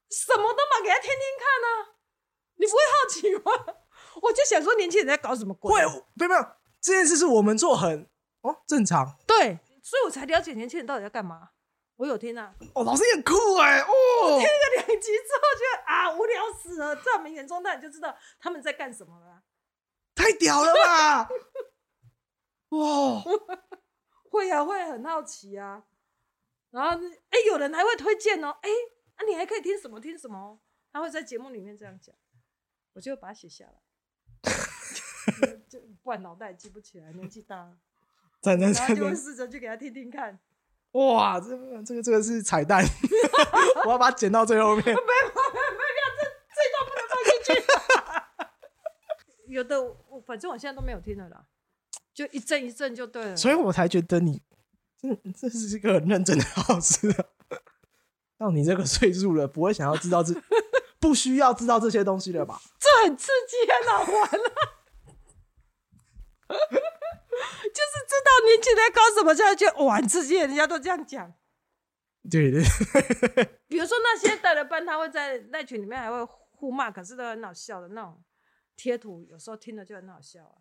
[0.10, 1.93] 什么都嘛给他听听看呢？
[2.64, 3.76] 你不会好奇吗？
[4.22, 5.70] 我就想说，年轻人在搞什么鬼？
[5.74, 5.82] 会，
[6.14, 6.48] 没有没有，
[6.80, 8.10] 这件事是我们做很
[8.42, 9.18] 哦正常。
[9.28, 11.50] 对，所以我才了解年轻人到底在干嘛。
[11.98, 19.44] 我有听啊，哦，老师也很酷哎，哦，听个两集之后觉得啊无聊死了，在我们眼中那你就知道他们在干什么了，
[20.16, 21.30] 太屌了吧，
[22.70, 23.24] 哇，
[24.32, 25.84] 会啊会很好奇啊，
[26.72, 26.98] 然后
[27.30, 28.70] 哎有人还会推荐哦，哎
[29.16, 30.60] 啊你还可以听什么听什么，
[30.92, 32.14] 他会在节目里面这样讲，
[32.94, 33.74] 我就把它写下来，
[35.70, 37.78] 就不然脑袋记不起来，年纪大了，
[38.44, 40.40] 然后就会试着去给他听听看。
[40.92, 42.86] 哇，这个这个这个是彩蛋，
[43.86, 44.86] 我要把它剪到最后面。
[44.86, 46.22] 没有没有没有，这
[46.54, 47.52] 这段不能放进去。
[49.54, 51.46] 有的我反正我现在都没有听了啦，
[52.14, 53.36] 就一阵一阵就对了。
[53.36, 54.44] 所以我才觉得你，
[55.02, 57.12] 这这是一个很认真的老师。
[58.38, 60.34] 到你这个岁数了，不会想要知道这，
[61.04, 62.62] 不需要知道这些东西了吧？
[62.80, 64.50] 这很刺激，很好玩啊。
[66.48, 71.34] 就是知道年轻人搞什么，就会觉得哇，很刺激，人家都这样讲。
[72.32, 72.64] 对对。
[73.68, 78.24] 比如说那些带了班，他会在那群里面还会互骂，可是都很好笑的那种
[78.78, 80.56] 贴图，有时候听了就很好笑啊。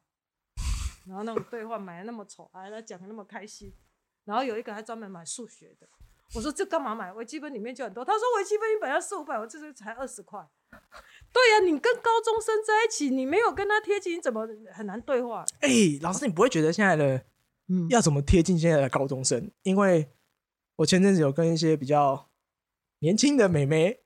[1.06, 3.72] 然后那种对话买的那么丑，还在讲的那么开心。
[4.24, 5.88] 然后有一个还专门买数学的，
[6.34, 7.12] 我说这干嘛买？
[7.12, 8.04] 微积分里面就很多。
[8.04, 10.40] 他说微积分一本要四五百，我这是才二十块。
[10.70, 15.44] 对呀，你跟高中生在一起，你没有跟他贴近，怎么很难对话？
[15.60, 15.68] 哎，
[16.00, 17.24] 老师，你不会觉得现在的，
[17.68, 19.50] 嗯，要怎么贴近现在的高中生？
[19.62, 20.10] 因为
[20.76, 22.30] 我前阵子有跟一些比较
[23.00, 24.02] 年轻的美眉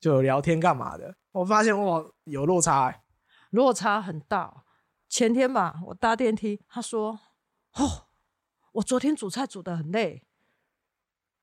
[0.00, 3.02] 就聊天干嘛的，我发现哇，有落差，
[3.50, 4.64] 落差很大。
[5.08, 7.20] 前天吧，我搭电梯，他说
[7.76, 8.08] ：“哦，
[8.72, 10.22] 我昨天煮菜煮的很累。”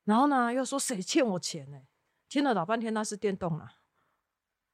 [0.05, 1.81] 然后呢，又说谁欠我钱呢？
[2.27, 3.75] 听了老半天，那是电动了。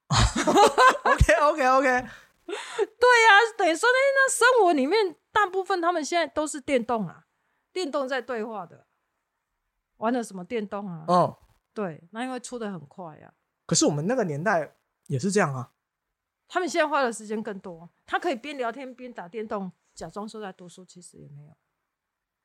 [1.04, 1.86] OK OK OK，
[2.48, 7.28] 对呀，等于说那，那生活里面大部分他们现在都是电动啊，
[7.72, 8.88] 电动在对话的，
[9.98, 11.06] 玩的什么电动啊？
[11.08, 11.38] 哦，
[11.74, 13.34] 对，那因为出的很快呀。
[13.68, 15.74] 可是我们那个年代也是这样啊。
[16.48, 21.56] 他们现在花的时间更多，他可以边聊天边打电动，假装说在读书，其实也没有。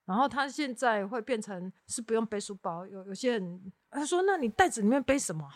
[0.04, 5.48] 然后他现在会变成是不用背书包，有有些人他说，那你袋子里面背什么？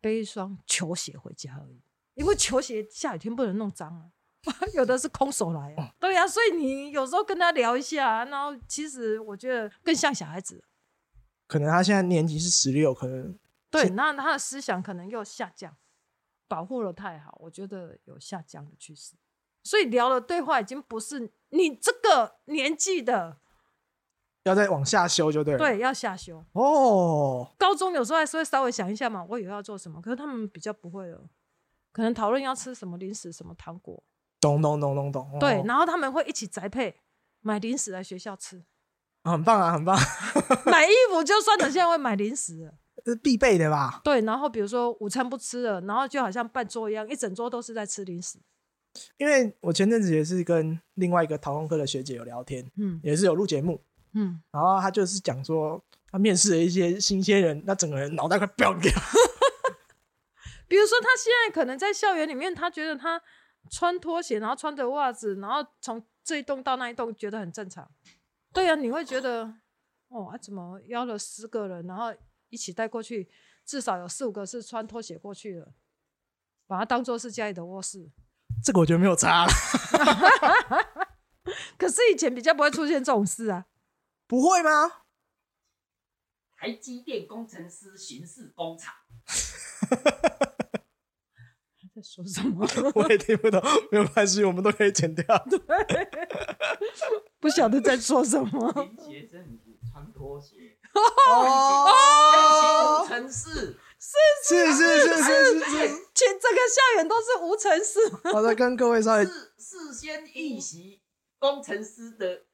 [0.00, 1.80] 背一双球鞋回家而已，
[2.14, 4.10] 因为球鞋下雨天不能弄脏啊。
[4.74, 10.62] 有的是空手来啊，对呀，所以你有时候跟他聊一下，然后其实我觉得更像小孩子。
[11.48, 13.36] 可能他现在年纪是十六，可能
[13.70, 15.76] 对，那他的思想可能又下降，
[16.46, 19.14] 保护的太好，我觉得有下降的趋势。
[19.64, 23.38] 所以聊的对话已经不是你这个年纪的，
[24.46, 25.58] 要再往下修就对了。
[25.58, 26.42] 对，要下修。
[26.52, 31.20] 哦，高中有时候还是会稍微想一下嘛，我以后要做什么，可是他们比较不会了，
[31.92, 34.02] 可能讨论要吃什么零食、什么糖果，
[34.40, 35.38] 懂懂懂懂懂。
[35.40, 36.96] 对，哦然后他们会一起宅配
[37.40, 38.62] 买零食来学校吃，
[39.24, 39.98] 很棒啊，很棒，
[40.66, 42.72] 买衣服就算了，现在会买零食
[43.04, 44.00] 是必备的吧？
[44.04, 48.38] 对，然后比如说午餐不吃了，然后就好像半桌一样，一整桌都是在吃零食。
[49.18, 53.80] 因为我前阵子也是跟另外一个讨论课的学姐有聊天，嗯也是有录节目，
[54.18, 58.90] 嗯，然后他就是讲说，他面试了一些新鲜人，那整个人脑袋快掉掉。
[60.66, 63.20] 比如说他现在可能在校园里面，他觉得他
[63.70, 67.86] 穿拖鞋，然后穿着袜子，然后从这一栋到那一栋，觉得很正常。
[68.54, 69.52] 对啊，你会觉得
[70.08, 72.14] 哦，啊、怎么邀了十个人，然后
[72.48, 73.28] 一起带过去，
[73.66, 75.72] 至少有四五个是穿拖鞋过去的，
[76.66, 78.10] 把它当做是家里的卧室。
[78.64, 79.52] 这个我觉得没有差了，
[81.76, 83.66] 可是以前比较不会出现这种事啊。
[84.26, 84.70] 不会吗？
[86.56, 88.94] 台积电工程师巡视工厂，
[91.94, 92.66] 在说什么？
[92.94, 95.24] 我也听不懂，没有关系，我们都可以剪掉。
[97.40, 98.72] 不晓得在说什么。
[98.72, 100.78] 连结政府穿拖鞋，
[101.28, 104.16] 哦，工程师是
[104.48, 105.64] 是是是是是，
[106.14, 108.00] 全整个校园都是无尘室。
[108.32, 111.02] 好的，跟各位稍微事事先预习
[111.38, 112.45] 工程师的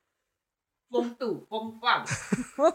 [0.92, 2.04] 风度风范。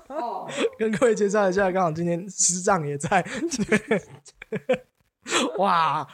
[0.10, 3.21] 哦， 跟各位介绍一下，刚好今天师长也在。
[3.21, 4.88] 对
[5.60, 6.08] 哇，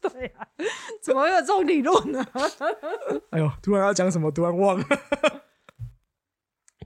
[0.00, 0.46] 对啊，
[1.00, 2.24] 怎么会有这种理论呢？
[3.30, 4.84] 哎呦，突然要讲什么，突然忘了。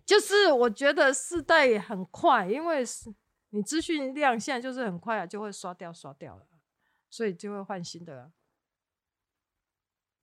[0.05, 3.13] 就是我觉得世代也很快，因为是
[3.51, 6.47] 你资讯量现在就是很快啊，就会刷掉刷掉了，
[7.09, 8.31] 所以就会换新的、了。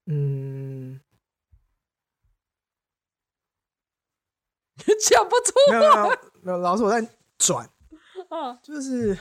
[0.05, 0.40] 嗯，
[5.09, 7.69] 讲不出没有没有没有，老师我在转，
[8.29, 9.17] 啊，就是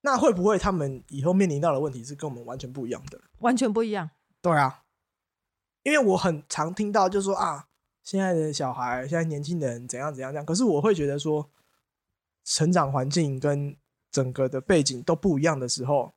[0.00, 3.20] 那会不会他们以后面临到的问题是跟我们完全不一样的？
[3.38, 4.10] 完全不一样。
[4.42, 4.84] 对啊，
[5.82, 7.68] 因为我很常听到就说啊，
[8.02, 11.50] 现在的小孩，现在年轻人怎样怎样怎样，可是我会觉得说，
[12.44, 13.76] 成长环境跟
[14.10, 16.14] 整个的背景都不一样的时候，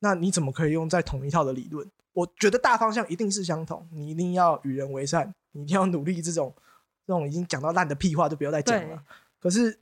[0.00, 1.90] 那你怎么可以用在同一套的理论？
[2.14, 6.22] 我觉得大方向一定是相同，你一定要与人为善，你一定要努力。
[6.22, 6.54] 这种
[7.06, 9.04] 这种已经讲到烂的屁话就不要再讲了。
[9.38, 9.78] 可是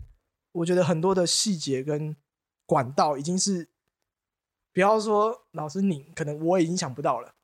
[0.51, 2.17] 我觉得很多的细节跟
[2.67, 3.69] 管道已经是，
[4.73, 7.35] 不要说老师你，可能我已经想不到了。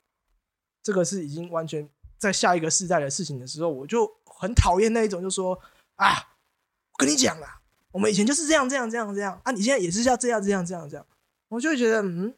[0.81, 5.59] 这个是已经完全在下一个世代的事情的时候，我就很讨厌那一种，就说
[5.95, 6.15] 啊，
[6.91, 11.05] 我跟你讲啦，我们以前就是这样这样这样这样啊，你现在也是要这样这样这样这样，
[11.49, 12.33] 我就会觉得嗯，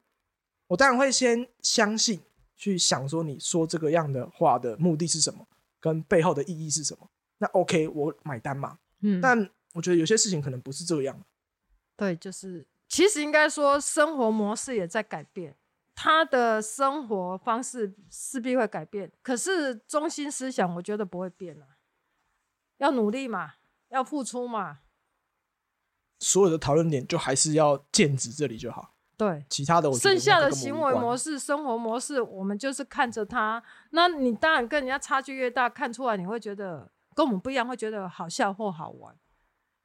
[0.68, 2.20] 我当然会先相信，
[2.62, 5.48] 去想说你说这个样的话的目的是什么，
[5.80, 7.10] 跟背后的意义是什么。
[7.40, 8.78] 那 OK，我买单嘛。
[9.00, 11.26] 嗯，但我觉得有些事情可能不是这样。
[11.98, 15.58] 对，就是其实应该说生活模式也在改变，
[15.96, 21.66] 他的生活方式势必会改变，可是中心思想我觉得不会变啊，
[22.78, 23.56] 要努力嘛，
[23.90, 24.82] 要付出嘛，
[26.20, 29.46] 所有的讨论点就还是要剑指这里就好，对。
[29.48, 33.62] 其他的我剩下的行为模式、生活模式，我们就是看着他。
[33.92, 39.16] 那你当然跟人家差距越大，看出来你会觉得跟我们不一样，会觉得好笑或好玩。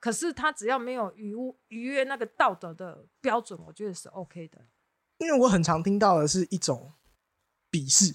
[0.00, 1.34] 可是他只要没有逾
[1.68, 4.58] 逾越那个道德的标准，我觉得是 OK 的。
[5.18, 6.94] 因为我很常听到的是一种
[7.70, 8.14] 鄙视，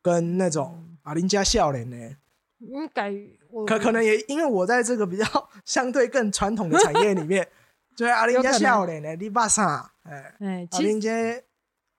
[0.00, 2.16] 跟那种啊邻家笑脸呢，
[2.60, 3.14] 应该
[3.50, 5.24] 我可可能也因为我在这个比较
[5.66, 7.46] 相对更传统的产业里面，
[7.94, 9.92] 就是啊邻家笑脸呢，你爸啥？
[10.04, 11.12] 哎，哎，啊其实邻家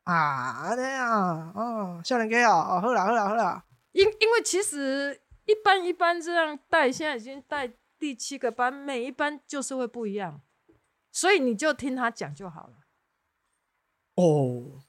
[0.04, 0.14] 啊
[0.64, 10.42] 安尼啊，哦笑脸给啊，哦好啦好啦好啦，因因为其实一般一般这样带，现在已经带第七个班，每一班就是会不一样，
[11.12, 12.74] 所以你就听他讲就好了。
[14.16, 14.82] 哦，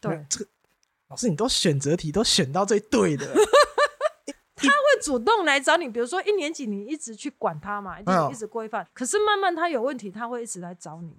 [0.00, 0.50] 对，这个
[1.08, 3.26] 老师你都选择题都选到最对的，
[4.68, 11.16] 会主动来找你，比如说一年级你一直去管他嘛，一定嗯一直规范，可是慢慢他有问题，他会一直来找你，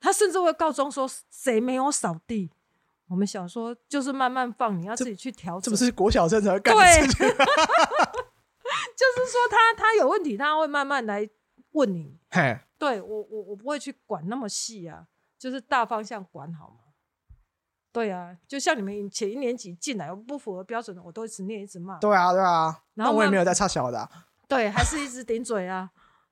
[0.00, 2.50] 他甚至会告状说谁没有扫地。
[3.08, 5.62] 我们想说就是慢慢放，你要自己去调整。
[5.64, 7.28] 这不是国小生才会干的对事情。
[7.28, 11.28] 就是说他他有问题，他会慢慢来
[11.72, 12.18] 问你。
[12.30, 15.06] 嘿，对我我我不会去管那么细啊，
[15.38, 16.81] 就是大方向管好嘛。
[17.92, 21.98] 对啊，就像你们前一年级进来不符合标准的，我都一直念一直骂。
[21.98, 25.90] 对啊对啊，然后我也没有在差小的啊，对，还是一直顶嘴啊。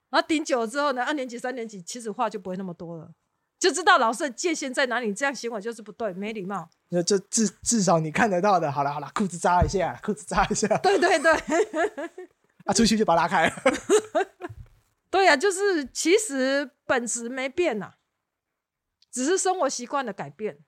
[0.08, 3.12] 然后顶久了之后呢，二年级、三年级其实话就不会那么多了。
[3.58, 6.66] 就知道老师的界限在哪里，这样行为就是不对，没礼貌。
[6.88, 11.30] 那这至至少你看得到的，好了好了，裤子扎一下，裤子扎一下，对对对，
[12.64, 13.54] 啊，出去就把它拉开了。
[15.10, 17.92] 对呀、就是其实本质没变呐、
[19.12, 20.60] 只是生活习惯的改变。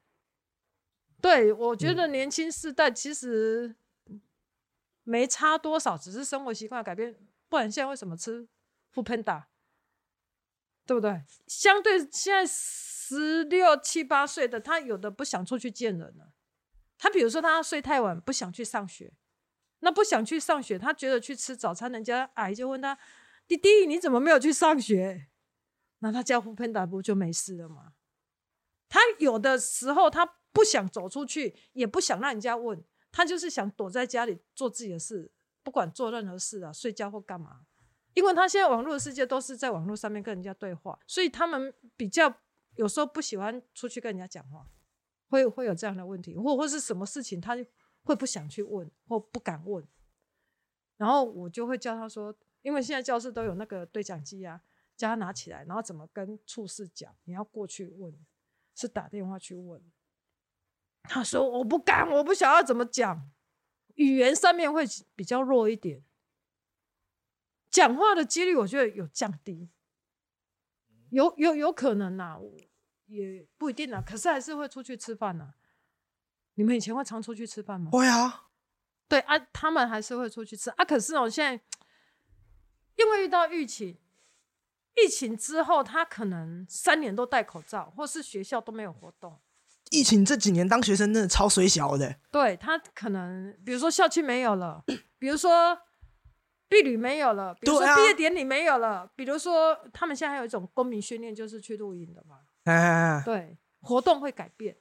[1.23, 3.75] 对我觉得年轻世代其实
[5.05, 7.17] 没差多少，只是生活习惯改变。
[7.49, 8.49] 不然现在为什么吃
[8.95, 9.45] o o Panda？
[10.85, 11.23] 对不对？
[11.47, 16.33] 相对现在十六七八岁的他，有的不想出去见人了。
[16.99, 19.13] 他比如说他睡太晚，不想去上学，
[19.79, 22.99] 那不想去上学，他觉得去吃早餐，人家阿姨就问他
[23.47, 25.29] ：“弟弟，你怎么没有去上学？”
[26.01, 27.93] 那他叫 o o Panda 不就没事了吗？
[28.89, 35.31] 他有的时候他不想走出去，也不想让人家问，他就是想躲在家里做自己的事，
[35.63, 37.67] 不管做任何事啊，睡觉或干嘛。
[38.15, 42.33] 因为他现在网络世界都是在网络上面跟人家对话，所以他们比较
[42.77, 44.67] 有时候不喜欢出去跟人家讲话，
[45.29, 47.65] 会会有这样的问题，或或是什么事情他就
[48.03, 49.83] 会不想去问或不敢问。
[50.99, 54.61] 然后我就会叫他说，因为现在教室都有那个对讲机啊，
[54.95, 58.15] 叫他拿起来，然后怎么跟处室讲，你要过去问，
[58.75, 59.83] 是打电话去问。
[61.05, 63.31] 他说我不敢，我不想要怎么讲，
[63.95, 64.85] 语言上面会
[65.15, 66.03] 比较弱一点。
[67.71, 69.71] 讲话的几率我觉得有降低，
[71.11, 72.39] 有有有可能呐、
[73.07, 75.55] 也不一定啦，可是还是会出去吃饭呐、
[76.55, 77.91] 你们以前会常出去吃饭吗？
[77.91, 78.51] 会啊，
[79.09, 80.85] 对啊，他们还是会出去吃啊。
[80.85, 81.65] 可是我，现在
[82.97, 83.99] 因为遇到疫情，
[84.95, 89.41] 疫情之后，他可能三年都戴口罩，或是学校都没有活动。
[89.93, 94.83] 疫情这几年当学生真的超水小的，对他可能，比如说校庆没有了，
[95.21, 95.79] 比如说
[96.67, 102.39] 毕旅没有了，比如说毕业典礼没有了，比如说他们现在还有一种公民训练，就是去露营的嘛。
[102.65, 104.75] 哎，对，活动会改变。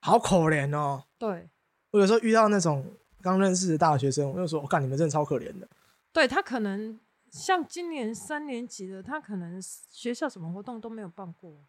[0.00, 1.04] 好可怜哦。
[1.18, 1.50] 对，
[1.90, 5.68] 我有时候遇到那种刚认识的大学生，我就说：“我、干，你们真的超可怜的。
[6.12, 6.98] 对他可能
[7.30, 11.64] 像今年三年级的，他可能学校什么活动都没有办过。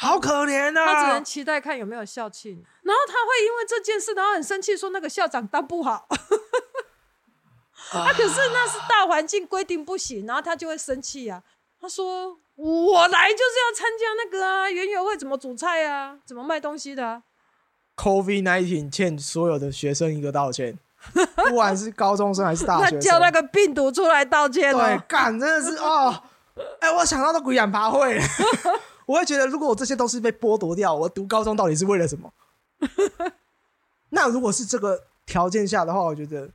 [0.00, 1.22] 好可怜啊他只能！
[1.22, 6.08] 期待看有没有校庆，然后他会因为这件事，然后很生气，说那个校长当不好。
[7.92, 11.42] 啊，可是那是大环境规定不行，然后他就会生气啊。
[11.78, 17.22] 他说：“我来就是要参加那个啊，园游会怎么煮菜啊，怎么卖东西的、啊。
[17.96, 20.78] COVID nineteen 欠所有的学生一个道歉，
[21.36, 23.00] 不管是高中生还是大他学生。
[23.00, 25.04] 叫那个病毒出来道歉对哦。
[25.06, 26.22] 干真的是哦，
[26.80, 28.24] 哎、我想到都鬼眼爬会了。
[29.10, 32.32] 我会觉得，如果我这些都是被剥夺掉，我读高中到底是为了什么？
[34.10, 36.48] 那如果是这个条件下的话，我觉得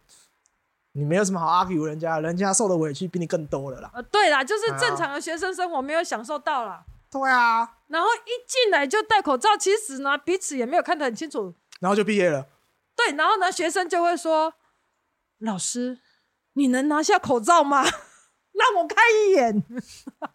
[0.93, 3.91] 你没有什么好 argue 人家，人家受的委屈比你更多了啦。
[3.93, 6.85] 呃，对啦，就是啊正常的学生生活没有享受到啦。
[7.11, 11.53] 对啊，然后一进来就戴口罩，其实呢彼此也没有看得很清楚。
[11.81, 12.47] 然后就毕业了。
[12.95, 14.53] 对，然后呢学生就会说
[15.39, 15.99] ：“老师，
[16.53, 17.83] 你能拿下口罩吗？
[18.55, 18.97] 让我看
[19.27, 19.61] 一眼。”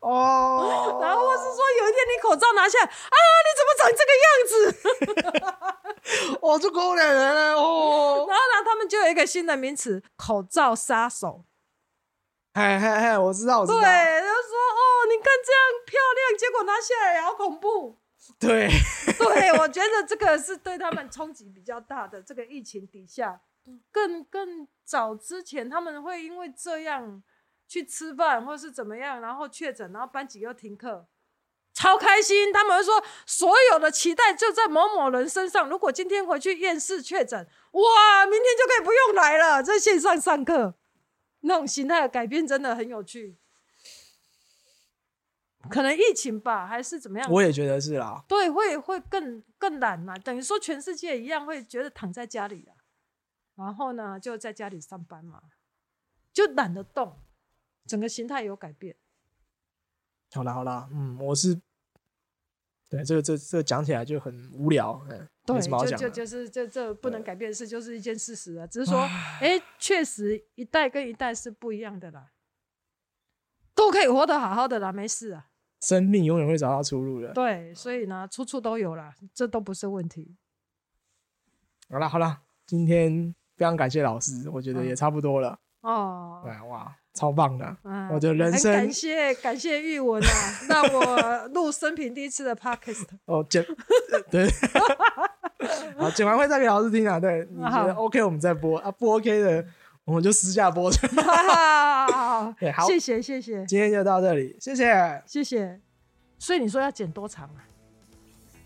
[0.00, 6.38] 哦， 然后或是说有一天你口罩拿下来啊，你怎么长这个样子？
[6.40, 8.26] 我就可怜人了哦。
[8.28, 11.44] 然后呢，他们就有一个新的名词——口罩杀手。
[12.54, 13.86] 嘿嘿嘿，我知道，我知对，道。
[13.86, 17.98] 他就说：“哦，你看这样漂亮，结果拿下来好恐怖。”
[18.40, 18.68] 对，
[19.18, 22.20] 对，我觉得这个是对他们冲击比较大的。
[22.22, 23.40] 这个疫情底下，
[23.92, 27.22] 更更早之前，他们会因为这样
[27.68, 31.06] 去吃饭，或是怎么样，然后确诊，然后班级又停课，
[31.74, 32.52] 超开心。
[32.52, 35.68] 他们会说，所有的期待就在某某人身上。
[35.68, 37.38] 如果今天回去验试确诊，
[37.72, 40.74] 哇，明天就可以不用来了，在线上上课，
[41.40, 43.36] 那种形态的改变真的很有趣。
[45.68, 47.28] 可能疫情吧，还是怎么样？
[47.28, 48.24] 我也觉得是啦。
[48.28, 52.78] 对，会会更更懒嘛，等于说全世界一样会觉得躺在家里啊，
[53.56, 55.42] 然后呢就在家里上班嘛，
[56.32, 57.18] 就懒得动，
[57.86, 58.96] 整个形态有改变。
[60.32, 61.54] 好啦好啦，嗯，我是，
[62.88, 65.28] 对这个这这讲起来就很无聊，嗯，对。
[65.96, 68.66] 就就是这这不能改变的事，就是一件事实啊。
[68.66, 68.98] 只是说，
[69.40, 72.32] 哎，确实一代跟一代是不一样的啦，
[73.74, 75.48] 都可以活得好好的啦，没事啊。
[75.80, 77.32] 生命永远会找到出路的。
[77.32, 80.36] 对，所以呢，处处都有啦，这都不是问题。
[81.88, 85.60] 好了好了，今天非常感谢老师，我觉得也差不多了。
[85.82, 87.76] 哦，对，哇，超棒的！
[87.84, 90.28] 嗯我的人生感谢感谢玉文啊，
[90.68, 93.04] 让我录生平第一次的 podcast。
[93.24, 93.62] 哦，剪，
[94.12, 94.46] 呃 对，
[95.96, 97.18] 好，剪完会再给老师听啊。
[97.18, 99.64] 对，你觉得 OK，我们再播啊，不 OK 的，
[100.04, 100.90] 我们就私下播。
[102.74, 105.22] 好谢谢谢谢今天就到这里，谢谢。
[105.26, 105.80] 谢谢。
[106.38, 107.64] 所以你说要剪多长啊？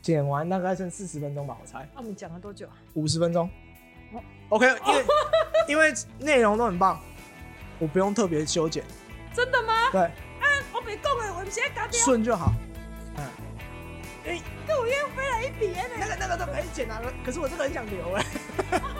[0.03, 2.73] 剪完大概剩四十分钟吧，我猜那我们讲了多久啊？
[2.95, 3.49] 五十分钟
[4.13, 4.21] 哦。
[4.49, 5.05] OK，因为
[5.69, 7.01] 因为内容都很棒，
[7.81, 8.85] 我不用特别修剪，
[9.35, 9.91] 真的吗？
[9.91, 12.53] 对，啊我没讲哎，我们现在搞掉，顺就好。
[13.17, 13.25] 嗯，
[14.67, 18.25] 跟我又飞了一笔诶那个那个都可以剪啊，可是我这个很想留哎、